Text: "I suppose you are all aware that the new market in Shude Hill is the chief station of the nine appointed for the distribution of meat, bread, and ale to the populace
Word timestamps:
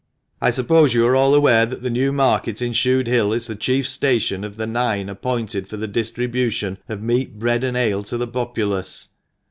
"I 0.41 0.49
suppose 0.49 0.95
you 0.95 1.05
are 1.05 1.15
all 1.15 1.35
aware 1.35 1.67
that 1.67 1.83
the 1.83 1.91
new 1.91 2.11
market 2.11 2.59
in 2.59 2.71
Shude 2.71 3.05
Hill 3.05 3.31
is 3.33 3.45
the 3.45 3.53
chief 3.55 3.87
station 3.87 4.43
of 4.43 4.57
the 4.57 4.65
nine 4.65 5.09
appointed 5.09 5.67
for 5.67 5.77
the 5.77 5.87
distribution 5.87 6.79
of 6.89 7.03
meat, 7.03 7.37
bread, 7.37 7.63
and 7.63 7.77
ale 7.77 8.03
to 8.05 8.17
the 8.17 8.27
populace 8.27 9.09